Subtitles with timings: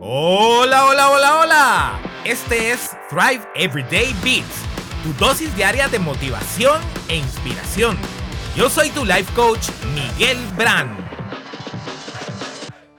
[0.00, 2.00] Hola, hola, hola, hola.
[2.24, 4.62] Este es Thrive Everyday Beats,
[5.02, 7.96] tu dosis diaria de motivación e inspiración.
[8.54, 10.96] Yo soy tu life coach, Miguel Brand.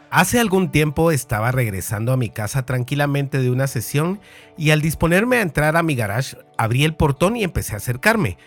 [0.10, 4.20] Hace algún tiempo estaba regresando a mi casa tranquilamente de una sesión
[4.58, 8.38] y al disponerme a entrar a mi garage, abrí el portón y empecé a acercarme.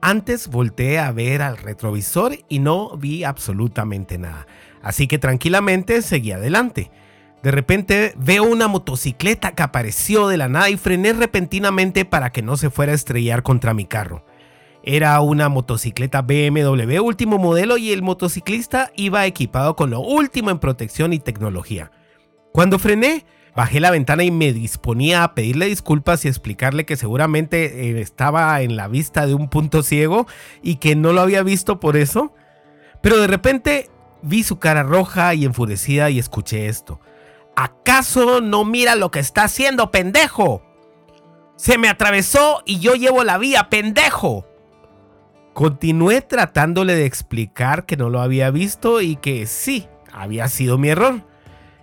[0.00, 4.48] Antes volteé a ver al retrovisor y no vi absolutamente nada,
[4.82, 6.90] así que tranquilamente seguí adelante.
[7.42, 12.42] De repente veo una motocicleta que apareció de la nada y frené repentinamente para que
[12.42, 14.24] no se fuera a estrellar contra mi carro.
[14.84, 20.58] Era una motocicleta BMW último modelo y el motociclista iba equipado con lo último en
[20.58, 21.90] protección y tecnología.
[22.52, 23.24] Cuando frené,
[23.56, 28.60] bajé la ventana y me disponía a pedirle disculpas y explicarle que seguramente eh, estaba
[28.62, 30.26] en la vista de un punto ciego
[30.62, 32.34] y que no lo había visto por eso.
[33.02, 33.90] Pero de repente
[34.22, 37.00] vi su cara roja y enfurecida y escuché esto.
[37.56, 40.62] ¿Acaso no mira lo que está haciendo, pendejo?
[41.56, 44.46] Se me atravesó y yo llevo la vía, pendejo.
[45.52, 50.88] Continué tratándole de explicar que no lo había visto y que sí, había sido mi
[50.88, 51.26] error.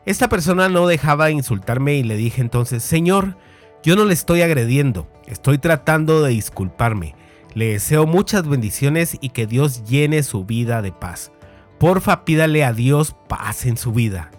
[0.05, 3.37] Esta persona no dejaba de insultarme y le dije entonces, Señor,
[3.83, 7.15] yo no le estoy agrediendo, estoy tratando de disculparme.
[7.53, 11.31] Le deseo muchas bendiciones y que Dios llene su vida de paz.
[11.79, 14.31] Porfa, pídale a Dios paz en su vida.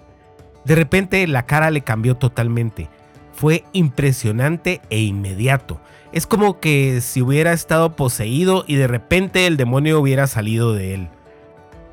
[0.65, 2.89] De repente la cara le cambió totalmente.
[3.33, 5.81] Fue impresionante e inmediato.
[6.13, 10.95] Es como que si hubiera estado poseído y de repente el demonio hubiera salido de
[10.95, 11.09] él.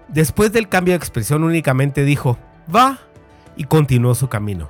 [0.08, 2.38] Después del cambio de expresión únicamente dijo,
[2.74, 3.00] va,
[3.56, 4.68] y continuó su camino.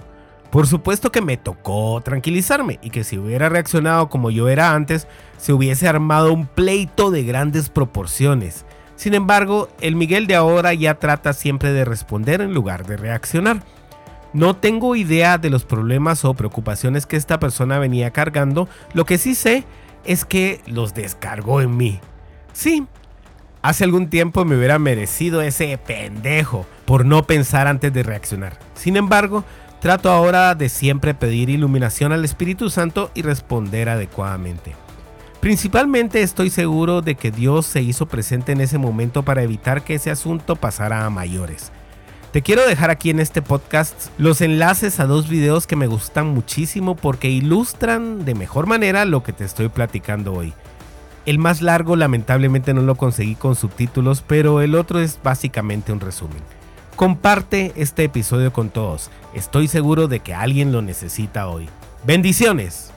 [0.51, 5.07] Por supuesto que me tocó tranquilizarme y que si hubiera reaccionado como yo era antes,
[5.37, 8.65] se hubiese armado un pleito de grandes proporciones.
[8.95, 13.61] Sin embargo, el Miguel de ahora ya trata siempre de responder en lugar de reaccionar.
[14.37, 19.17] No tengo idea de los problemas o preocupaciones que esta persona venía cargando, lo que
[19.17, 19.63] sí sé
[20.05, 21.99] es que los descargó en mí.
[22.53, 22.85] Sí,
[23.63, 28.59] hace algún tiempo me hubiera merecido ese pendejo por no pensar antes de reaccionar.
[28.75, 29.43] Sin embargo,
[29.81, 34.75] trato ahora de siempre pedir iluminación al Espíritu Santo y responder adecuadamente.
[35.39, 39.95] Principalmente estoy seguro de que Dios se hizo presente en ese momento para evitar que
[39.95, 41.71] ese asunto pasara a mayores.
[42.37, 46.27] Te quiero dejar aquí en este podcast los enlaces a dos videos que me gustan
[46.27, 50.53] muchísimo porque ilustran de mejor manera lo que te estoy platicando hoy.
[51.25, 55.99] El más largo lamentablemente no lo conseguí con subtítulos, pero el otro es básicamente un
[55.99, 56.43] resumen.
[56.95, 61.67] Comparte este episodio con todos, estoy seguro de que alguien lo necesita hoy.
[62.05, 62.93] Bendiciones.